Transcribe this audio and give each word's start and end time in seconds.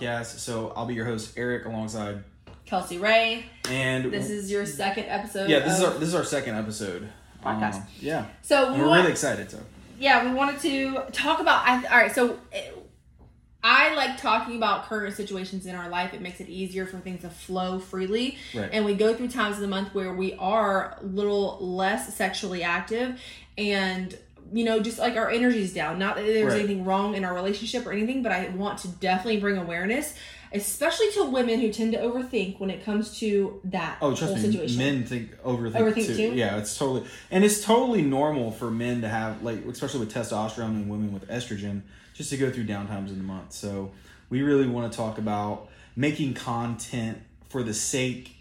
podcast. 0.00 0.38
So 0.38 0.72
I'll 0.76 0.86
be 0.86 0.94
your 0.94 1.04
host, 1.06 1.34
Eric, 1.36 1.64
alongside 1.66 2.24
Kelsey 2.64 2.98
Ray. 2.98 3.44
and 3.68 4.10
This 4.12 4.30
is 4.30 4.50
your 4.50 4.66
second 4.66 5.04
episode. 5.04 5.48
yeah, 5.50 5.60
this 5.60 5.78
is 5.78 5.84
our 5.84 5.92
this 5.94 6.08
is 6.08 6.14
our 6.14 6.24
second 6.24 6.56
episode. 6.56 7.08
Podcast. 7.44 7.76
Um, 7.76 7.86
yeah, 8.00 8.26
So 8.42 8.72
we 8.72 8.80
we're 8.80 8.88
want, 8.88 9.00
really 9.00 9.12
excited. 9.12 9.50
So 9.50 9.60
yeah, 9.98 10.24
we 10.28 10.32
wanted 10.34 10.60
to 10.60 11.04
talk 11.12 11.40
about. 11.40 11.66
I, 11.66 11.76
all 11.86 11.98
right, 11.98 12.12
so 12.12 12.38
eh, 12.52 12.62
I 13.62 13.94
like 13.94 14.20
talking 14.20 14.56
about 14.56 14.86
current 14.86 15.14
situations 15.16 15.66
in 15.66 15.74
our 15.74 15.88
life. 15.88 16.14
It 16.14 16.20
makes 16.20 16.40
it 16.40 16.48
easier 16.48 16.84
for 16.86 16.98
things 16.98 17.22
to 17.22 17.30
flow 17.30 17.78
freely, 17.80 18.38
Right. 18.54 18.70
and 18.72 18.84
we 18.84 18.94
go 18.94 19.14
through 19.14 19.28
times 19.28 19.56
of 19.56 19.60
the 19.62 19.68
month 19.68 19.94
where 19.94 20.12
we 20.14 20.34
are 20.34 20.96
a 21.00 21.04
little 21.04 21.58
less 21.60 22.14
sexually 22.14 22.62
active, 22.62 23.20
and 23.56 24.16
you 24.52 24.64
know, 24.64 24.80
just 24.80 24.98
like 24.98 25.16
our 25.16 25.30
energy's 25.30 25.72
down. 25.74 25.98
Not 25.98 26.16
that 26.16 26.26
there's 26.26 26.52
Right. 26.52 26.60
anything 26.64 26.84
wrong 26.84 27.14
in 27.14 27.24
our 27.24 27.34
relationship 27.34 27.86
or 27.86 27.92
anything, 27.92 28.22
but 28.22 28.32
I 28.32 28.48
want 28.48 28.78
to 28.80 28.88
definitely 28.88 29.40
bring 29.40 29.56
awareness. 29.58 30.14
Especially 30.50 31.10
to 31.12 31.24
women 31.24 31.60
who 31.60 31.70
tend 31.70 31.92
to 31.92 31.98
overthink 31.98 32.58
when 32.58 32.70
it 32.70 32.82
comes 32.82 33.18
to 33.18 33.60
that 33.64 33.98
oh, 34.00 34.14
trust 34.14 34.32
whole 34.32 34.36
me, 34.36 34.50
situation. 34.50 34.78
men 34.78 35.04
think 35.04 35.36
overthink, 35.42 35.72
Overthink 35.74 36.06
too. 36.06 36.16
too? 36.16 36.34
Yeah, 36.34 36.56
it's 36.56 36.78
totally 36.78 37.04
and 37.30 37.44
it's 37.44 37.62
totally 37.62 38.00
normal 38.00 38.50
for 38.50 38.70
men 38.70 39.02
to 39.02 39.08
have 39.10 39.42
like, 39.42 39.62
especially 39.66 40.00
with 40.00 40.14
testosterone 40.14 40.68
and 40.68 40.88
women 40.88 41.12
with 41.12 41.28
estrogen, 41.28 41.82
just 42.14 42.30
to 42.30 42.38
go 42.38 42.50
through 42.50 42.64
downtimes 42.64 43.08
in 43.08 43.18
the 43.18 43.24
month. 43.24 43.52
So 43.52 43.90
we 44.30 44.40
really 44.40 44.66
want 44.66 44.90
to 44.90 44.96
talk 44.96 45.18
about 45.18 45.68
making 45.96 46.32
content 46.32 47.18
for 47.50 47.62
the 47.62 47.74
sake 47.74 48.34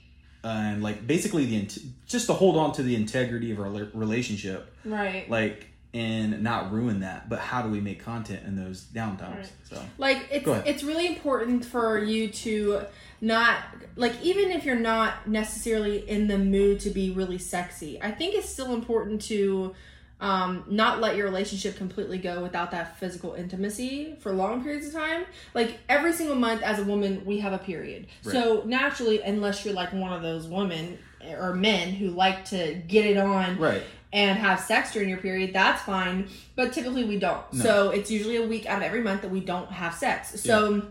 and 0.43 0.81
like 0.81 1.05
basically 1.05 1.45
the 1.45 1.67
just 2.05 2.27
to 2.27 2.33
hold 2.33 2.55
on 2.55 2.71
to 2.73 2.83
the 2.83 2.95
integrity 2.95 3.51
of 3.51 3.59
our 3.59 3.69
relationship 3.93 4.73
right. 4.85 5.29
like 5.29 5.67
and 5.93 6.43
not 6.43 6.71
ruin 6.71 6.99
that 6.99 7.29
but 7.29 7.39
how 7.39 7.61
do 7.61 7.69
we 7.69 7.79
make 7.79 8.03
content 8.03 8.45
in 8.45 8.55
those 8.55 8.85
downtimes? 8.93 9.35
Right. 9.35 9.51
so 9.63 9.81
like 9.97 10.27
it's 10.31 10.47
it's 10.67 10.83
really 10.83 11.07
important 11.07 11.65
for 11.65 11.97
you 12.03 12.29
to 12.29 12.81
not 13.21 13.57
like 13.95 14.13
even 14.21 14.51
if 14.51 14.65
you're 14.65 14.75
not 14.75 15.27
necessarily 15.27 16.07
in 16.07 16.27
the 16.27 16.37
mood 16.37 16.79
to 16.81 16.89
be 16.89 17.11
really 17.11 17.37
sexy 17.37 18.01
i 18.01 18.11
think 18.11 18.35
it's 18.35 18.49
still 18.49 18.73
important 18.73 19.21
to 19.23 19.73
um, 20.19 20.63
not 20.67 20.99
let 20.99 21.15
your 21.15 21.25
relationship 21.25 21.75
completely 21.75 22.17
go 22.17 22.41
without 22.41 22.71
that 22.71 22.97
physical 22.99 23.33
intimacy 23.35 24.15
for 24.19 24.31
long 24.31 24.63
periods 24.63 24.87
of 24.87 24.93
time. 24.93 25.25
Like 25.53 25.79
every 25.89 26.13
single 26.13 26.35
month 26.35 26.63
as 26.63 26.79
a 26.79 26.83
woman 26.83 27.23
we 27.23 27.39
have 27.39 27.53
a 27.53 27.59
period. 27.59 28.07
So 28.23 28.63
naturally 28.65 29.21
unless 29.21 29.63
you're 29.63 29.75
like 29.75 29.93
one 29.93 30.13
of 30.13 30.21
those 30.21 30.47
women 30.47 30.97
or 31.39 31.53
men 31.53 31.89
who 31.89 32.09
like 32.09 32.45
to 32.45 32.75
get 32.87 33.05
it 33.05 33.17
on 33.17 33.57
right 33.57 33.83
and 34.13 34.37
have 34.39 34.59
sex 34.59 34.93
during 34.93 35.09
your 35.09 35.17
period, 35.19 35.53
that's 35.53 35.81
fine. 35.81 36.27
But 36.55 36.73
typically 36.73 37.03
we 37.03 37.19
don't. 37.19 37.41
No. 37.53 37.63
So 37.63 37.89
it's 37.89 38.09
usually 38.09 38.37
a 38.37 38.45
week 38.47 38.65
out 38.65 38.77
of 38.77 38.83
every 38.83 39.01
month 39.01 39.21
that 39.23 39.31
we 39.31 39.39
don't 39.41 39.69
have 39.71 39.93
sex. 39.93 40.39
So, 40.41 40.83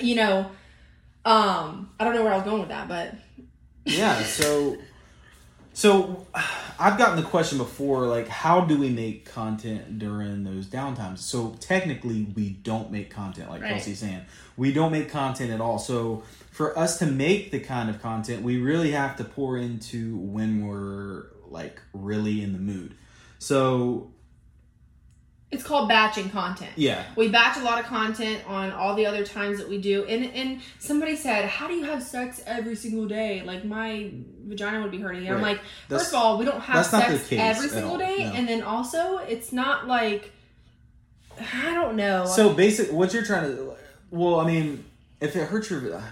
you 0.00 0.16
know, 0.16 0.50
um, 1.24 1.90
I 1.98 2.04
don't 2.04 2.14
know 2.14 2.22
where 2.24 2.32
I 2.32 2.36
was 2.36 2.44
going 2.44 2.60
with 2.60 2.68
that, 2.70 2.88
but 2.88 3.14
yeah 3.86 4.22
so 4.22 4.78
so 5.74 6.26
i've 6.78 6.96
gotten 6.96 7.16
the 7.16 7.28
question 7.28 7.58
before 7.58 8.06
like 8.06 8.26
how 8.28 8.62
do 8.62 8.78
we 8.78 8.88
make 8.88 9.26
content 9.30 9.98
during 9.98 10.42
those 10.42 10.66
downtimes 10.66 11.18
so 11.18 11.54
technically 11.60 12.26
we 12.34 12.48
don't 12.48 12.90
make 12.90 13.10
content 13.10 13.50
like 13.50 13.60
Right. 13.60 13.72
kelsey's 13.72 13.98
saying 13.98 14.22
we 14.56 14.72
don't 14.72 14.90
make 14.90 15.10
content 15.10 15.50
at 15.50 15.60
all 15.60 15.78
so 15.78 16.22
for 16.50 16.78
us 16.78 16.98
to 17.00 17.06
make 17.06 17.50
the 17.50 17.60
kind 17.60 17.90
of 17.90 18.00
content 18.00 18.42
we 18.42 18.56
really 18.56 18.92
have 18.92 19.16
to 19.16 19.24
pour 19.24 19.58
into 19.58 20.16
when 20.16 20.66
we're 20.66 21.26
like 21.54 21.80
really 21.94 22.42
in 22.42 22.52
the 22.52 22.58
mood 22.58 22.94
so 23.38 24.10
it's 25.50 25.62
called 25.62 25.88
batching 25.88 26.30
content. 26.30 26.72
yeah 26.74 27.04
We 27.14 27.28
batch 27.28 27.56
a 27.58 27.62
lot 27.62 27.78
of 27.78 27.86
content 27.86 28.42
on 28.48 28.72
all 28.72 28.96
the 28.96 29.06
other 29.06 29.24
times 29.24 29.58
that 29.58 29.68
we 29.68 29.78
do. 29.80 30.04
And 30.04 30.24
and 30.34 30.60
somebody 30.80 31.14
said, 31.14 31.44
How 31.48 31.68
do 31.68 31.74
you 31.74 31.84
have 31.84 32.02
sex 32.02 32.42
every 32.44 32.74
single 32.74 33.06
day? 33.06 33.42
Like 33.44 33.64
my 33.64 34.10
vagina 34.44 34.82
would 34.82 34.90
be 34.90 34.98
hurting. 34.98 35.20
And 35.28 35.36
I'm 35.36 35.42
Right. 35.42 35.52
like, 35.52 35.60
That's- 35.88 36.06
first 36.06 36.14
of 36.14 36.20
all, 36.20 36.38
we 36.38 36.44
don't 36.44 36.60
have 36.60 36.76
that's 36.90 36.92
not 36.92 37.08
the 37.08 37.18
sex 37.18 37.32
every 37.58 37.68
single 37.68 37.98
day. 37.98 38.24
no. 38.24 38.32
And 38.32 38.48
then 38.48 38.62
also 38.64 39.18
it's 39.18 39.52
not 39.52 39.86
like 39.86 40.32
I 41.38 41.72
don't 41.72 41.94
know. 41.94 42.26
So 42.26 42.52
basic, 42.52 42.90
what 42.90 43.12
you're 43.14 43.24
trying 43.24 43.44
to, 43.56 43.74
well, 44.10 44.40
I 44.40 44.46
mean, 44.46 44.84
if 45.24 45.36
it 45.36 45.48
hurts 45.48 45.70
your, 45.70 46.02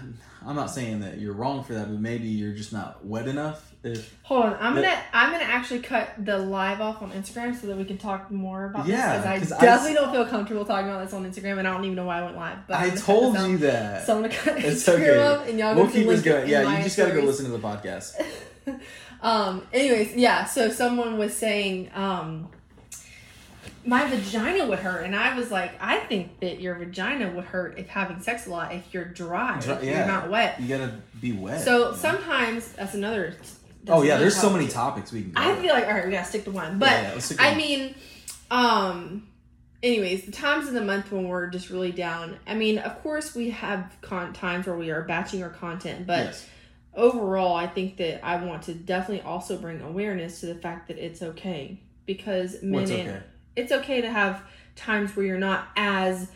I'm 0.46 0.56
not 0.56 0.70
saying 0.70 1.00
that 1.00 1.18
you're 1.18 1.34
wrong 1.34 1.62
for 1.64 1.74
that, 1.74 1.86
but 1.88 2.00
maybe 2.00 2.28
you're 2.28 2.52
just 2.54 2.72
not 2.72 3.04
wet 3.04 3.28
enough. 3.28 3.68
If 3.84 4.14
Hold 4.22 4.44
on, 4.44 4.56
I'm 4.60 4.76
The- 4.76 4.82
gonna 4.82 5.02
I'm 5.12 5.32
gonna 5.32 5.42
actually 5.44 5.80
cut 5.80 6.10
the 6.24 6.38
live 6.38 6.80
off 6.80 7.02
on 7.02 7.10
Instagram 7.12 7.60
so 7.60 7.66
that 7.66 7.76
we 7.76 7.84
can 7.84 7.98
talk 7.98 8.30
more 8.30 8.66
about 8.66 8.86
Yeah, 8.86 9.16
this 9.16 9.24
'cause 9.24 9.34
because 9.40 9.52
I 9.52 9.56
I 9.58 9.60
definitely 9.60 9.94
don't 9.94 10.12
feel 10.12 10.26
comfortable 10.26 10.64
talking 10.64 10.88
about 10.88 11.04
this 11.04 11.12
on 11.12 11.24
Instagram 11.28 11.58
and 11.58 11.66
I 11.66 11.72
don't 11.72 11.84
even 11.84 11.96
know 11.96 12.04
why 12.06 12.20
I 12.20 12.22
went 12.24 12.36
live. 12.36 12.58
But 12.68 12.76
I 12.76 12.90
told 12.90 13.36
you 13.38 13.58
that, 13.58 14.06
so 14.06 14.14
I'm 14.16 14.22
gonna 14.22 14.34
cut 14.34 14.58
it's 14.58 14.84
Instagram 14.84 15.08
okay. 15.08 15.18
up 15.18 15.48
and 15.48 15.58
y'all 15.58 15.74
we'll 15.74 15.88
keep 15.90 16.06
this 16.06 16.22
going. 16.22 16.48
Yeah, 16.48 16.76
you 16.78 16.84
just 16.84 16.96
got 16.96 17.08
to 17.08 17.12
go 17.14 17.22
listen 17.22 17.44
to 17.46 17.50
the 17.52 17.58
podcast. 17.58 18.12
Um. 19.20 19.62
Anyways, 19.72 20.16
yeah. 20.16 20.44
So 20.46 20.68
someone 20.68 21.16
was 21.16 21.32
saying, 21.32 21.90
um, 21.94 22.48
my 23.84 24.08
vagina 24.08 24.66
would 24.66 24.78
hurt, 24.78 25.04
and 25.04 25.14
I 25.16 25.36
was 25.36 25.50
like, 25.50 25.72
I 25.80 25.98
think 26.00 26.40
that 26.40 26.60
your 26.60 26.74
vagina 26.76 27.30
would 27.32 27.44
hurt 27.44 27.78
if 27.78 27.88
having 27.88 28.20
sex 28.20 28.46
a 28.46 28.50
lot 28.50 28.72
if 28.74 28.92
you're 28.94 29.04
dry, 29.04 29.58
Dry- 29.60 29.74
if 29.76 29.84
yeah. 29.84 29.98
you're 29.98 30.06
not 30.06 30.30
wet. 30.30 30.60
You 30.60 30.68
gotta 30.68 30.94
be 31.20 31.32
wet. 31.32 31.60
So 31.62 31.90
know? 31.90 31.96
sometimes 31.96 32.72
that's 32.72 32.94
another. 32.94 33.30
that's 33.36 33.58
Oh 33.88 34.02
yeah, 34.02 34.18
there's 34.18 34.36
so 34.36 34.50
many 34.50 34.68
topics 34.68 35.10
we 35.12 35.22
can. 35.22 35.32
Go 35.32 35.40
I 35.42 35.50
with. 35.52 35.60
feel 35.62 35.74
like 35.74 35.86
all 35.86 35.92
right, 35.94 36.04
we 36.06 36.12
gotta 36.12 36.26
stick 36.28 36.44
to 36.44 36.50
one. 36.52 36.78
But 36.78 36.90
Yeah, 36.90 37.02
yeah, 37.02 37.12
let's 37.14 37.24
stick 37.26 37.38
to 37.38 37.42
I 37.44 37.48
one. 37.48 37.56
mean, 37.56 37.94
um, 38.50 39.26
anyways, 39.82 40.24
the 40.26 40.32
times 40.32 40.68
of 40.68 40.74
the 40.74 40.80
month 40.84 41.10
when 41.10 41.26
we're 41.28 41.48
just 41.48 41.70
really 41.70 41.92
down. 41.92 42.36
I 42.46 42.54
mean, 42.54 42.78
of 42.78 43.02
course, 43.02 43.34
we 43.34 43.50
have 43.50 43.96
con- 44.00 44.32
times 44.32 44.66
where 44.66 44.76
we 44.76 44.90
are 44.90 45.02
batching 45.02 45.42
our 45.42 45.50
content, 45.50 46.06
but 46.06 46.26
yes. 46.26 46.46
overall, 46.94 47.56
I 47.56 47.66
think 47.66 47.96
that 47.96 48.24
I 48.24 48.44
want 48.44 48.62
to 48.64 48.74
definitely 48.74 49.22
also 49.22 49.56
bring 49.58 49.80
awareness 49.80 50.40
to 50.40 50.46
the 50.46 50.54
fact 50.54 50.88
that 50.88 50.98
it's 50.98 51.22
okay 51.22 51.80
because 52.06 52.62
men, 52.62 52.80
What's 52.82 52.90
and- 52.92 53.08
okay? 53.08 53.22
It's 53.56 53.72
okay 53.72 54.00
to 54.00 54.10
have 54.10 54.42
times 54.76 55.14
where 55.16 55.26
you're 55.26 55.38
not 55.38 55.68
as 55.76 56.28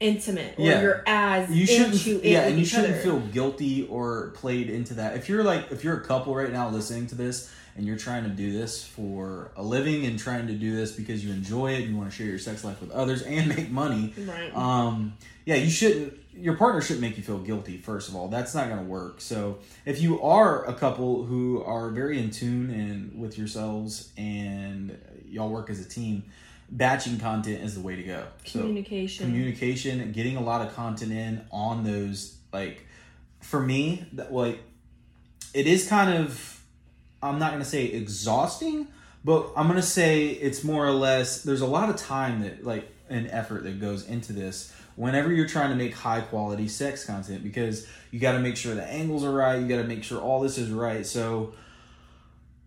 intimate 0.00 0.54
or 0.58 0.64
Yeah. 0.64 0.82
you're 0.82 1.02
as 1.06 1.50
You 1.50 1.66
shouldn't. 1.66 2.06
into 2.06 2.28
Yeah, 2.28 2.42
and 2.46 2.58
you 2.58 2.64
shouldn't 2.64 2.94
other. 2.94 3.02
feel 3.02 3.20
guilty 3.20 3.86
or 3.88 4.30
played 4.30 4.68
into 4.70 4.94
that. 4.94 5.16
If 5.16 5.28
you're 5.28 5.44
like, 5.44 5.70
if 5.70 5.84
you're 5.84 5.96
a 5.96 6.04
couple 6.04 6.34
right 6.34 6.52
now 6.52 6.68
listening 6.68 7.06
to 7.08 7.14
this 7.14 7.50
and 7.76 7.86
you're 7.86 7.96
trying 7.96 8.24
to 8.24 8.30
do 8.30 8.52
this 8.52 8.84
for 8.84 9.50
a 9.56 9.62
living 9.62 10.04
and 10.06 10.18
trying 10.18 10.46
to 10.48 10.52
do 10.54 10.74
this 10.76 10.92
because 10.92 11.24
you 11.24 11.32
enjoy 11.32 11.72
it, 11.72 11.82
and 11.82 11.90
you 11.90 11.96
want 11.96 12.10
to 12.10 12.16
share 12.16 12.26
your 12.26 12.38
sex 12.38 12.64
life 12.64 12.80
with 12.80 12.90
others 12.90 13.22
and 13.22 13.48
make 13.56 13.70
money. 13.70 14.12
right. 14.26 14.54
um 14.54 15.14
yeah 15.46 15.56
you 15.56 15.68
shouldn't 15.70 16.18
your 16.36 16.56
partner 16.56 16.80
shouldn't 16.80 17.00
make 17.02 17.16
you 17.16 17.22
feel 17.22 17.38
guilty 17.38 17.76
first 17.76 18.08
of 18.08 18.16
all 18.16 18.26
that's 18.28 18.54
not 18.54 18.66
going 18.68 18.78
to 18.80 18.84
work 18.86 19.20
so 19.20 19.58
if 19.84 20.00
you 20.02 20.20
are 20.22 20.64
a 20.68 20.72
couple 20.74 21.24
who 21.24 21.62
are 21.62 21.90
very 21.90 22.18
in 22.18 22.30
tune 22.30 22.70
and 22.70 23.20
with 23.20 23.36
yourselves 23.38 24.10
and 24.16 24.98
y'all 25.28 25.50
work 25.50 25.68
as 25.70 25.78
a 25.80 25.88
team 25.88 26.24
batching 26.70 27.18
content 27.18 27.62
is 27.62 27.74
the 27.74 27.80
way 27.80 27.96
to 27.96 28.02
go 28.02 28.26
so 28.44 28.60
Communication. 28.60 29.26
communication 29.26 30.12
getting 30.12 30.36
a 30.36 30.40
lot 30.42 30.66
of 30.66 30.74
content 30.74 31.12
in 31.12 31.44
on 31.50 31.84
those 31.84 32.36
like 32.52 32.86
for 33.40 33.60
me 33.60 34.06
that 34.12 34.32
like 34.32 34.60
it 35.52 35.66
is 35.66 35.86
kind 35.88 36.12
of 36.12 36.60
i'm 37.22 37.38
not 37.38 37.50
going 37.50 37.62
to 37.62 37.68
say 37.68 37.84
exhausting 37.84 38.88
but 39.24 39.50
i'm 39.56 39.66
going 39.66 39.80
to 39.80 39.86
say 39.86 40.28
it's 40.28 40.64
more 40.64 40.86
or 40.86 40.92
less 40.92 41.42
there's 41.42 41.60
a 41.60 41.66
lot 41.66 41.90
of 41.90 41.96
time 41.96 42.40
that 42.42 42.64
like 42.64 42.88
an 43.10 43.26
effort 43.28 43.62
that 43.64 43.80
goes 43.80 44.06
into 44.08 44.32
this 44.32 44.72
whenever 44.96 45.32
you're 45.32 45.46
trying 45.46 45.70
to 45.70 45.76
make 45.76 45.94
high 45.94 46.20
quality 46.20 46.66
sex 46.68 47.04
content 47.04 47.42
because 47.42 47.86
you 48.10 48.18
got 48.18 48.32
to 48.32 48.38
make 48.38 48.56
sure 48.56 48.74
the 48.74 48.84
angles 48.84 49.22
are 49.22 49.32
right 49.32 49.60
you 49.60 49.68
got 49.68 49.76
to 49.76 49.84
make 49.84 50.02
sure 50.02 50.20
all 50.20 50.40
this 50.40 50.56
is 50.56 50.70
right 50.70 51.06
so 51.06 51.52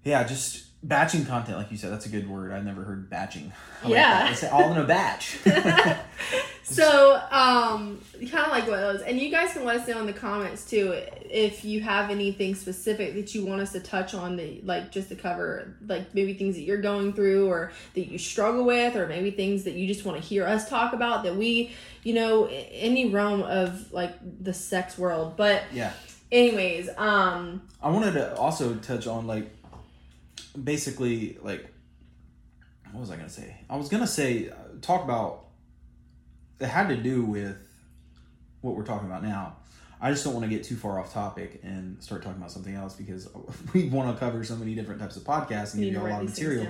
yeah 0.03 0.23
just 0.23 0.66
batching 0.87 1.25
content 1.25 1.57
like 1.57 1.69
you 1.69 1.77
said 1.77 1.91
that's 1.91 2.05
a 2.05 2.09
good 2.09 2.29
word 2.29 2.51
i've 2.51 2.63
never 2.63 2.83
heard 2.83 3.09
batching 3.09 3.51
I 3.83 3.89
Yeah. 3.89 4.23
that. 4.23 4.31
it's 4.31 4.43
all 4.45 4.71
in 4.71 4.77
a 4.77 4.83
batch 4.85 5.37
So, 6.69 7.13
um, 7.31 8.01
kind 8.29 8.45
of 8.45 8.51
like 8.51 8.67
what 8.67 8.75
those, 8.81 9.01
and 9.01 9.17
you 9.17 9.31
guys 9.31 9.53
can 9.53 9.63
let 9.63 9.77
us 9.77 9.87
know 9.87 10.01
in 10.01 10.05
the 10.05 10.11
comments 10.11 10.69
too 10.69 10.91
if 11.29 11.63
you 11.63 11.79
have 11.79 12.09
anything 12.09 12.55
specific 12.55 13.13
that 13.13 13.33
you 13.33 13.45
want 13.45 13.61
us 13.61 13.71
to 13.71 13.79
touch 13.79 14.13
on, 14.13 14.35
that 14.35 14.65
like 14.65 14.91
just 14.91 15.07
to 15.07 15.15
cover, 15.15 15.75
like 15.87 16.13
maybe 16.13 16.33
things 16.33 16.55
that 16.55 16.63
you're 16.63 16.81
going 16.81 17.13
through 17.13 17.47
or 17.47 17.71
that 17.93 18.11
you 18.11 18.17
struggle 18.17 18.65
with, 18.65 18.97
or 18.97 19.07
maybe 19.07 19.31
things 19.31 19.63
that 19.63 19.75
you 19.75 19.87
just 19.87 20.03
want 20.03 20.21
to 20.21 20.27
hear 20.27 20.45
us 20.45 20.67
talk 20.67 20.91
about 20.91 21.23
that 21.23 21.37
we, 21.37 21.71
you 22.03 22.13
know, 22.13 22.47
any 22.47 23.09
realm 23.09 23.43
of 23.43 23.93
like 23.93 24.13
the 24.43 24.53
sex 24.53 24.97
world. 24.97 25.37
But, 25.37 25.63
yeah 25.71 25.93
anyways, 26.33 26.89
um, 26.97 27.61
I 27.81 27.89
wanted 27.89 28.11
to 28.15 28.35
also 28.35 28.75
touch 28.75 29.07
on 29.07 29.25
like 29.25 29.49
basically 30.63 31.37
like 31.41 31.67
what 32.91 33.01
was 33.01 33.11
I 33.11 33.15
gonna 33.15 33.29
say? 33.29 33.55
I 33.69 33.75
was 33.75 33.89
gonna 33.89 34.07
say 34.07 34.49
uh, 34.49 34.55
talk 34.81 35.03
about 35.03 35.45
it 36.59 36.67
had 36.67 36.89
to 36.89 36.97
do 36.97 37.23
with 37.23 37.57
what 38.61 38.75
we're 38.75 38.85
talking 38.85 39.07
about 39.07 39.23
now. 39.23 39.57
I 39.99 40.11
just 40.11 40.23
don't 40.23 40.33
want 40.33 40.43
to 40.43 40.49
get 40.49 40.63
too 40.63 40.75
far 40.75 40.99
off 40.99 41.11
topic 41.13 41.59
and 41.63 42.01
start 42.01 42.21
talking 42.21 42.37
about 42.37 42.51
something 42.51 42.75
else 42.75 42.93
because 42.95 43.27
we 43.73 43.89
want 43.89 44.13
to 44.13 44.19
cover 44.19 44.43
so 44.43 44.55
many 44.55 44.75
different 44.75 45.01
types 45.01 45.17
of 45.17 45.23
podcasts 45.23 45.73
and 45.73 45.83
give 45.83 45.93
you 45.93 45.99
a 45.99 46.03
lot 46.03 46.21
of 46.21 46.29
material. 46.29 46.67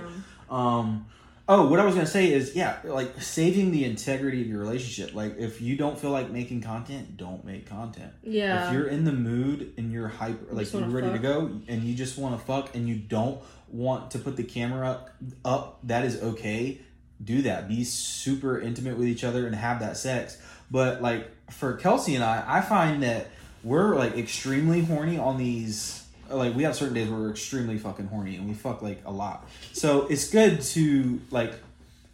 Um, 0.50 1.06
Oh, 1.50 1.66
what 1.68 1.80
I 1.80 1.86
was 1.86 1.94
gonna 1.94 2.06
say 2.06 2.30
is, 2.30 2.54
yeah, 2.54 2.76
like 2.84 3.22
saving 3.22 3.70
the 3.70 3.84
integrity 3.84 4.42
of 4.42 4.48
your 4.48 4.60
relationship. 4.60 5.14
Like, 5.14 5.38
if 5.38 5.62
you 5.62 5.76
don't 5.76 5.98
feel 5.98 6.10
like 6.10 6.30
making 6.30 6.60
content, 6.60 7.16
don't 7.16 7.42
make 7.42 7.66
content. 7.66 8.12
Yeah. 8.22 8.66
If 8.66 8.74
you're 8.74 8.86
in 8.86 9.04
the 9.04 9.12
mood 9.12 9.72
and 9.78 9.90
you're 9.90 10.08
hyper, 10.08 10.52
like 10.52 10.70
you're 10.72 10.82
ready 10.82 11.10
to 11.10 11.18
go, 11.18 11.60
and 11.66 11.82
you 11.84 11.94
just 11.94 12.18
want 12.18 12.38
to 12.38 12.44
fuck, 12.44 12.74
and 12.74 12.86
you 12.86 12.96
don't 12.96 13.40
want 13.70 14.10
to 14.10 14.18
put 14.18 14.36
the 14.36 14.42
camera 14.42 14.88
up, 14.88 15.10
up, 15.44 15.78
that 15.84 16.04
is 16.04 16.22
okay. 16.22 16.80
Do 17.24 17.42
that. 17.42 17.66
Be 17.66 17.82
super 17.82 18.60
intimate 18.60 18.98
with 18.98 19.08
each 19.08 19.24
other 19.24 19.46
and 19.46 19.54
have 19.54 19.80
that 19.80 19.96
sex. 19.96 20.36
But 20.70 21.00
like 21.00 21.30
for 21.50 21.74
Kelsey 21.74 22.14
and 22.14 22.22
I, 22.22 22.44
I 22.46 22.60
find 22.60 23.02
that 23.02 23.28
we're 23.64 23.96
like 23.96 24.16
extremely 24.16 24.82
horny 24.82 25.18
on 25.18 25.38
these. 25.38 26.04
Like 26.30 26.54
we 26.54 26.62
have 26.64 26.76
certain 26.76 26.94
days 26.94 27.08
where 27.08 27.18
we're 27.20 27.30
extremely 27.30 27.78
fucking 27.78 28.06
horny 28.08 28.36
and 28.36 28.46
we 28.48 28.54
fuck 28.54 28.82
like 28.82 29.00
a 29.04 29.10
lot. 29.12 29.48
So 29.72 30.06
it's 30.08 30.28
good 30.30 30.60
to 30.62 31.20
like 31.30 31.54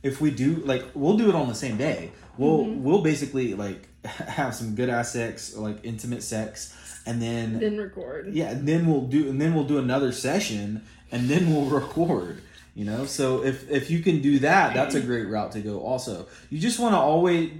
if 0.02 0.20
we 0.20 0.30
do 0.30 0.56
like 0.64 0.84
we'll 0.94 1.16
do 1.16 1.28
it 1.28 1.34
on 1.34 1.48
the 1.48 1.54
same 1.54 1.76
day. 1.76 2.12
We'll 2.36 2.64
Mm-hmm. 2.64 2.82
we'll 2.84 3.02
basically 3.02 3.54
like 3.54 3.88
have 4.04 4.54
some 4.54 4.74
good 4.74 4.88
ass 4.88 5.12
sex, 5.12 5.56
like 5.56 5.78
intimate 5.84 6.22
sex, 6.22 6.74
and 7.06 7.20
then 7.22 7.58
Then 7.58 7.78
record. 7.78 8.32
yeah, 8.34 8.50
and 8.50 8.66
then 8.68 8.86
we'll 8.86 9.02
do 9.06 9.28
and 9.30 9.40
then 9.40 9.54
we'll 9.54 9.64
do 9.64 9.78
another 9.78 10.12
session 10.12 10.82
and 11.12 11.28
then 11.28 11.52
we'll 11.52 11.66
record. 11.80 12.42
You 12.76 12.84
know, 12.84 13.06
so 13.06 13.44
if 13.44 13.70
if 13.70 13.88
you 13.88 14.00
can 14.00 14.20
do 14.20 14.40
that, 14.40 14.74
that's 14.74 14.96
a 14.96 15.00
great 15.00 15.28
route 15.28 15.52
to 15.52 15.60
go. 15.60 15.78
Also, 15.80 16.26
you 16.50 16.58
just 16.58 16.78
want 16.80 16.92
to 16.94 16.98
always. 16.98 17.52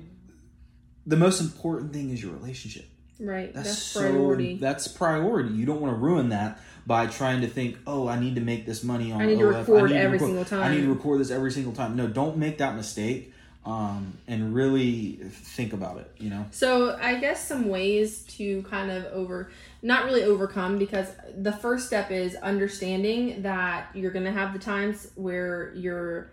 The 1.07 1.17
most 1.17 1.41
important 1.41 1.93
thing 1.93 2.11
is 2.11 2.23
your 2.23 2.33
relationship. 2.33 2.87
Right. 3.21 3.53
That's, 3.55 3.69
That's, 3.69 3.83
so 3.83 4.01
priority. 4.01 4.57
that's 4.57 4.89
priority. 4.89 5.55
You 5.55 5.67
don't 5.67 5.81
want 5.81 5.95
to 5.95 5.99
ruin 5.99 6.31
that 6.31 6.59
by 6.87 7.07
trying 7.07 7.41
to 7.43 7.47
think, 7.47 7.79
oh, 7.87 8.09
I 8.09 8.19
need 8.19 8.35
to 8.35 8.41
make 8.41 8.67
this 8.67 8.83
money 8.83 9.13
on. 9.13 9.21
I 9.21 9.27
need 9.27 9.39
to 9.39 9.49
OF. 9.49 9.69
record 9.69 9.93
every 9.93 10.19
single 10.19 10.45
time. 10.45 10.63
I 10.63 10.75
need 10.75 10.83
to 10.83 10.93
record 10.93 11.21
this 11.21 11.31
every 11.31 11.53
single 11.53 11.73
time. 11.73 11.97
No, 11.97 12.07
don't 12.07 12.37
make 12.37 12.59
that 12.59 12.75
mistake. 12.77 13.33
Um, 13.65 14.19
and 14.29 14.55
really 14.55 15.13
think 15.23 15.73
about 15.73 15.97
it. 15.97 16.11
You 16.19 16.29
know. 16.29 16.45
So 16.51 16.99
I 17.01 17.15
guess 17.15 17.49
some 17.49 17.69
ways 17.69 18.25
to 18.37 18.63
kind 18.65 18.91
of 18.91 19.07
over, 19.07 19.51
not 19.81 20.05
really 20.05 20.23
overcome, 20.23 20.79
because 20.79 21.07
the 21.35 21.53
first 21.53 21.87
step 21.87 22.11
is 22.11 22.35
understanding 22.37 23.41
that 23.41 23.89
you're 23.95 24.11
gonna 24.11 24.33
have 24.33 24.53
the 24.53 24.59
times 24.59 25.11
where 25.15 25.73
you're. 25.75 26.31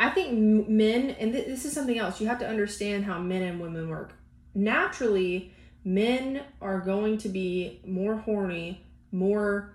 I 0.00 0.10
think 0.10 0.36
men, 0.36 1.10
and 1.10 1.32
th- 1.32 1.46
this 1.46 1.64
is 1.64 1.72
something 1.72 1.96
else. 1.96 2.20
You 2.20 2.26
have 2.26 2.40
to 2.40 2.48
understand 2.48 3.04
how 3.04 3.20
men 3.20 3.42
and 3.42 3.60
women 3.60 3.88
work. 3.88 4.12
Naturally, 4.56 5.53
men 5.84 6.42
are 6.60 6.80
going 6.80 7.18
to 7.18 7.28
be 7.28 7.80
more 7.86 8.16
horny 8.16 8.84
more 9.12 9.72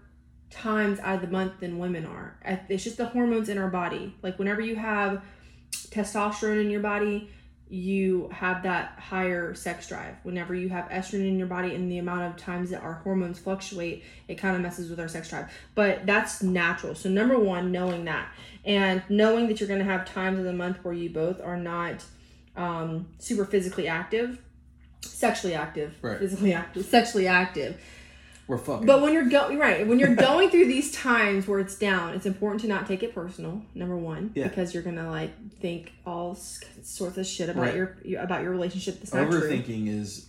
times 0.50 1.00
out 1.00 1.16
of 1.16 1.22
the 1.22 1.28
month 1.28 1.60
than 1.60 1.78
women 1.78 2.06
are. 2.06 2.36
It's 2.68 2.84
just 2.84 2.98
the 2.98 3.06
hormones 3.06 3.50
in 3.50 3.58
our 3.58 3.70
body. 3.70 4.16
Like 4.22 4.38
whenever 4.38 4.62
you 4.62 4.76
have 4.76 5.24
testosterone 5.72 6.62
in 6.62 6.70
your 6.70 6.82
body, 6.82 7.30
you 7.70 8.30
have 8.34 8.64
that 8.64 8.98
higher 8.98 9.54
sex 9.54 9.88
drive. 9.88 10.16
Whenever 10.24 10.56
you 10.56 10.70
have 10.70 10.90
estrogen 10.90 11.28
in 11.28 11.38
your 11.38 11.48
body 11.48 11.76
and 11.76 11.90
the 11.90 12.00
amount 12.00 12.22
of 12.22 12.36
times 12.36 12.72
that 12.72 12.82
our 12.82 12.96
hormones 12.96 13.38
fluctuate, 13.38 14.04
it 14.28 14.36
kind 14.36 14.56
of 14.56 14.62
messes 14.64 14.90
with 14.90 15.00
our 15.00 15.08
sex 15.08 15.30
drive. 15.30 15.52
But 15.76 16.08
that's 16.08 16.42
natural. 16.42 16.96
So, 16.96 17.10
number 17.10 17.38
one, 17.38 17.72
knowing 17.72 18.06
that 18.06 18.34
and 18.66 19.04
knowing 19.08 19.48
that 19.48 19.60
you're 19.60 19.68
going 19.68 19.80
to 19.80 19.86
have 19.86 20.06
times 20.06 20.40
of 20.40 20.46
the 20.46 20.54
month 20.54 20.80
where 20.84 20.96
you 20.96 21.12
both 21.12 21.40
are 21.42 21.58
not 21.58 22.04
um, 22.56 23.08
super 23.20 23.46
physically 23.46 23.88
active, 23.88 24.42
sexually 25.02 25.54
active, 25.56 25.94
Right. 26.02 26.20
physically 26.20 26.54
active, 26.54 26.86
sexually 26.86 27.28
active. 27.28 27.80
We're 28.48 28.58
fucking. 28.58 28.88
But 28.88 29.04
when 29.04 29.14
you're 29.14 29.30
going 29.30 29.60
right, 29.60 29.86
when 29.88 30.00
you're 30.00 30.16
going 30.16 30.50
through 30.50 30.66
these 30.66 30.92
times 30.92 31.48
where 31.48 31.60
it's 31.60 31.76
down, 31.76 32.16
it's 32.16 32.26
important 32.26 32.62
to 32.62 32.68
not 32.68 32.88
take 32.88 33.04
it 33.04 33.14
personal. 33.14 33.62
Number 33.76 33.96
one, 33.96 34.32
Yeah. 34.34 34.48
because 34.48 34.74
you're 34.74 34.82
gonna 34.82 35.08
like 35.10 35.32
think 35.60 35.92
all 36.04 36.36
sorts 36.82 37.18
of 37.18 37.28
shit 37.28 37.48
about 37.50 37.62
Right. 37.62 37.76
your, 37.76 37.98
your 38.04 38.22
about 38.22 38.42
your 38.42 38.50
relationship. 38.52 39.00
That's. 39.02 39.12
Overthinking 39.14 39.88
is. 39.88 40.26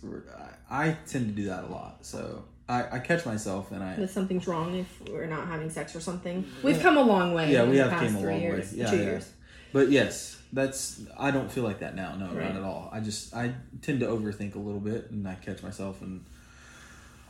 I, 0.69 0.95
tend 1.07 1.27
to 1.29 1.33
do 1.33 1.45
that 1.47 1.63
a 1.63 1.67
lot. 1.67 2.05
So 2.05 2.43
I, 2.69 2.97
I 2.97 2.99
catch 2.99 3.25
myself 3.25 3.71
and 3.71 3.83
I. 3.83 3.95
That 3.95 4.11
something's 4.11 4.47
wrong 4.47 4.75
if 4.75 5.01
we're 5.09 5.25
not 5.25 5.47
having 5.47 5.69
sex 5.71 5.95
or 5.95 5.99
something. 5.99 6.43
Mm, 6.43 6.63
We've 6.63 6.79
come 6.79 6.97
a 6.97 7.01
long 7.01 7.33
way. 7.33 7.51
Yeah, 7.51 7.65
we 7.65 7.77
have 7.77 7.99
came 7.99 8.15
a 8.15 8.19
long 8.19 8.25
way. 8.25 8.63
Yeah, 8.73 8.89
two 8.89 8.97
yeah. 8.97 9.03
years. 9.03 9.29
But 9.73 9.89
yes, 9.89 10.37
that's. 10.53 11.01
I 11.17 11.31
don't 11.31 11.51
feel 11.51 11.63
like 11.63 11.79
that 11.79 11.95
now. 11.95 12.15
No, 12.15 12.27
Right. 12.27 12.47
not 12.49 12.55
at 12.57 12.63
all. 12.63 12.89
I 12.91 12.99
just 12.99 13.33
I 13.33 13.53
tend 13.81 13.99
to 14.01 14.07
overthink 14.07 14.55
a 14.55 14.59
little 14.59 14.79
bit, 14.81 15.11
and 15.11 15.27
I 15.27 15.35
catch 15.35 15.63
myself, 15.63 16.01
and 16.01 16.25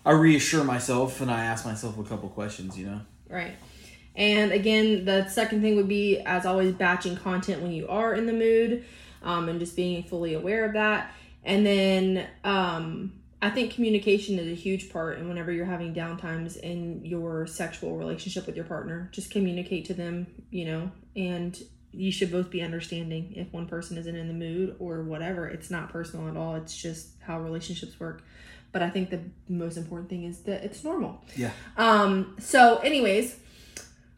I 0.05 0.11
reassure 0.11 0.63
myself, 0.63 1.21
and 1.21 1.29
I 1.29 1.45
ask 1.45 1.65
myself 1.65 1.97
a 1.97 2.03
couple 2.03 2.29
questions. 2.29 2.77
You 2.77 2.85
know. 2.87 3.01
Right. 3.29 3.53
And 4.15 4.51
again, 4.51 5.05
the 5.05 5.27
second 5.29 5.61
thing 5.61 5.75
would 5.77 5.87
be, 5.87 6.19
as 6.19 6.45
always, 6.45 6.73
batching 6.73 7.15
content 7.17 7.61
when 7.61 7.71
you 7.71 7.87
are 7.87 8.13
in 8.13 8.25
the 8.25 8.33
mood 8.33 8.83
um, 9.23 9.47
and 9.47 9.59
just 9.59 9.75
being 9.75 10.03
fully 10.03 10.33
aware 10.33 10.65
of 10.65 10.73
that. 10.73 11.13
And 11.45 11.65
then 11.65 12.27
um, 12.43 13.13
I 13.41 13.49
think 13.49 13.73
communication 13.73 14.37
is 14.37 14.47
a 14.51 14.55
huge 14.55 14.91
part. 14.91 15.17
And 15.17 15.29
whenever 15.29 15.51
you're 15.51 15.65
having 15.65 15.93
downtimes 15.93 16.57
in 16.57 17.05
your 17.05 17.47
sexual 17.47 17.95
relationship 17.97 18.45
with 18.45 18.55
your 18.57 18.65
partner, 18.65 19.09
just 19.13 19.31
communicate 19.31 19.85
to 19.85 19.93
them, 19.93 20.27
you 20.49 20.65
know, 20.65 20.91
and 21.15 21.57
you 21.93 22.11
should 22.11 22.31
both 22.31 22.49
be 22.49 22.61
understanding 22.61 23.33
if 23.35 23.51
one 23.51 23.67
person 23.67 23.97
isn't 23.97 24.15
in 24.15 24.27
the 24.27 24.33
mood 24.33 24.75
or 24.79 25.03
whatever. 25.03 25.47
It's 25.47 25.69
not 25.69 25.89
personal 25.89 26.27
at 26.29 26.37
all, 26.37 26.55
it's 26.55 26.75
just 26.75 27.09
how 27.21 27.39
relationships 27.39 27.99
work. 27.99 28.23
But 28.71 28.81
I 28.81 28.89
think 28.89 29.09
the 29.09 29.19
most 29.49 29.75
important 29.75 30.09
thing 30.09 30.23
is 30.23 30.39
that 30.43 30.63
it's 30.63 30.83
normal. 30.83 31.21
Yeah. 31.35 31.51
Um, 31.77 32.35
so, 32.39 32.77
anyways, 32.77 33.35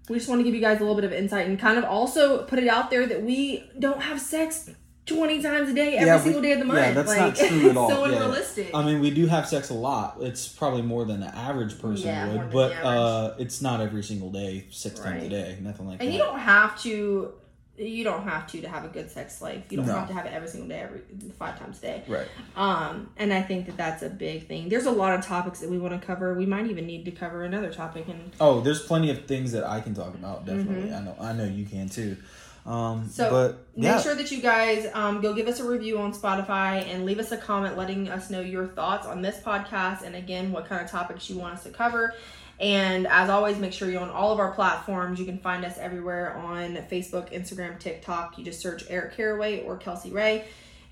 we 0.09 0.17
just 0.17 0.29
want 0.29 0.39
to 0.39 0.43
give 0.43 0.53
you 0.53 0.61
guys 0.61 0.77
a 0.77 0.81
little 0.81 0.95
bit 0.95 1.05
of 1.05 1.13
insight 1.13 1.47
and 1.47 1.57
kind 1.59 1.77
of 1.79 1.85
also 1.85 2.43
put 2.45 2.59
it 2.59 2.67
out 2.67 2.91
there 2.91 3.07
that 3.07 3.23
we 3.23 3.63
don't 3.79 4.01
have 4.01 4.21
sex 4.21 4.69
20 5.07 5.41
times 5.41 5.69
a 5.69 5.73
day 5.73 5.95
every 5.95 6.05
Yeah, 6.07 6.17
we- 6.17 6.21
single 6.23 6.41
day 6.43 6.51
of 6.53 6.59
the 6.59 6.65
month. 6.65 6.79
yeah, 6.79 6.91
that's 6.93 7.07
like, 7.09 7.19
not 7.19 7.35
true 7.35 7.69
at 7.71 7.77
all. 7.77 7.89
It's 7.89 7.97
so 7.97 8.05
Yeah. 8.05 8.15
unrealistic. 8.15 8.69
I 8.75 8.83
mean, 8.85 8.99
we 9.01 9.09
do 9.11 9.25
have 9.25 9.47
sex 9.47 9.69
a 9.71 9.73
lot. 9.73 10.17
It's 10.21 10.47
probably 10.47 10.81
more 10.83 11.03
than 11.05 11.19
the 11.21 11.35
average 11.35 11.81
person 11.81 12.07
Yeah, 12.07 12.31
would, 12.31 12.51
but 12.51 12.73
uh, 12.83 13.33
it's 13.39 13.59
not 13.61 13.81
every 13.81 14.03
single 14.03 14.29
day, 14.29 14.67
six 14.69 14.99
times 14.99 15.23
a 15.23 15.29
day, 15.29 15.57
nothing 15.61 15.87
like 15.87 15.93
and 15.93 16.01
that. 16.01 16.05
And 16.05 16.13
you 16.13 16.19
don't 16.19 16.37
have 16.39 16.79
to. 16.83 17.33
You 17.77 18.03
don't 18.03 18.23
have 18.23 18.45
to 18.51 18.61
to 18.61 18.69
have 18.69 18.85
a 18.85 18.87
good 18.87 19.09
sex 19.09 19.41
life. 19.41 19.63
You 19.71 19.77
don't 19.77 19.87
No. 19.87 19.95
have 19.95 20.07
to 20.07 20.13
have 20.13 20.25
it 20.27 20.33
every 20.33 20.47
single 20.47 20.69
day, 20.69 20.81
every 20.81 21.01
five 21.39 21.57
times 21.57 21.79
a 21.79 21.81
day. 21.81 22.03
right. 22.07 22.27
Um, 22.55 23.09
and 23.17 23.33
I 23.33 23.41
think 23.41 23.65
that 23.65 23.77
that's 23.77 24.03
a 24.03 24.09
big 24.09 24.47
thing. 24.47 24.69
There's 24.69 24.85
a 24.85 24.91
lot 24.91 25.17
of 25.17 25.25
topics 25.25 25.59
that 25.61 25.69
we 25.71 25.79
want 25.79 25.99
to 25.99 26.05
cover. 26.05 26.35
We 26.35 26.45
might 26.45 26.67
even 26.67 26.85
need 26.85 27.03
to 27.05 27.11
cover 27.11 27.43
another 27.43 27.73
topic. 27.73 28.07
And 28.07 28.31
Oh, 28.39 28.61
there's 28.61 28.83
plenty 28.85 29.09
of 29.09 29.25
things 29.25 29.51
that 29.53 29.63
I 29.63 29.81
can 29.81 29.95
talk 29.95 30.13
about. 30.13 30.45
Definitely, 30.45 30.93
I 30.93 31.01
know. 31.01 31.15
I 31.19 31.33
know 31.33 31.45
you 31.45 31.65
can 31.65 31.89
too. 31.89 32.17
Um, 32.65 32.73
Mm-hmm. 33.01 33.09
So, 33.09 33.29
but 33.29 33.65
make 33.75 34.01
sure 34.03 34.15
that 34.15 34.31
you 34.31 34.39
guys 34.41 34.87
um, 34.93 35.19
go 35.19 35.33
give 35.33 35.47
us 35.47 35.59
a 35.59 35.67
review 35.67 35.97
on 35.99 36.13
Spotify 36.13 36.87
and 36.93 37.05
leave 37.05 37.19
us 37.19 37.31
a 37.33 37.37
comment 37.37 37.75
letting 37.75 38.07
us 38.07 38.29
know 38.29 38.39
your 38.39 38.67
thoughts 38.67 39.05
on 39.05 39.21
this 39.21 39.37
podcast 39.39 40.03
and 40.03 40.15
again 40.15 40.51
what 40.51 40.69
kind 40.69 40.81
of 40.81 40.89
topics 40.89 41.29
you 41.29 41.37
want 41.39 41.55
us 41.55 41.63
to 41.63 41.71
cover. 41.71 42.13
And 42.59 43.07
as 43.07 43.29
always, 43.29 43.57
make 43.57 43.73
sure 43.73 43.89
you're 43.89 44.01
on 44.01 44.09
all 44.09 44.31
of 44.31 44.39
our 44.39 44.51
platforms. 44.51 45.19
You 45.19 45.25
can 45.25 45.39
find 45.39 45.65
us 45.65 45.77
everywhere 45.77 46.35
on 46.37 46.75
Facebook, 46.89 47.33
Instagram, 47.33 47.79
TikTok. 47.79 48.37
You 48.37 48.45
just 48.45 48.61
search 48.61 48.83
Eric 48.89 49.15
Caraway 49.17 49.63
or 49.65 49.77
Kelsey 49.77 50.11
Ray. 50.11 50.45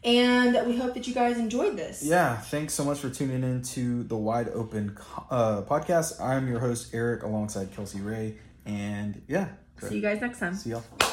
And 0.03 0.57
we 0.67 0.75
hope 0.77 0.95
that 0.95 1.07
you 1.07 1.13
guys 1.13 1.37
enjoyed 1.37 1.77
this. 1.77 2.01
yeah. 2.03 2.35
Thanks 2.37 2.73
so 2.73 2.83
much 2.83 2.97
for 2.99 3.09
tuning 3.11 3.43
in 3.43 3.61
to 3.61 4.03
the 4.03 4.17
Wide 4.17 4.49
Open 4.49 4.97
uh, 5.29 5.61
podcast. 5.61 6.19
I'm 6.19 6.47
your 6.47 6.59
host 6.59 6.93
Eric, 6.93 7.21
alongside 7.21 7.71
Kelsey 7.75 8.01
Ray, 8.01 8.37
and 8.65 9.21
yeah, 9.27 9.49
See 9.79 9.95
you 9.97 10.01
guys 10.01 10.19
next 10.19 10.39
time. 10.39 10.55
see 10.55 10.71
y'all. 10.71 11.10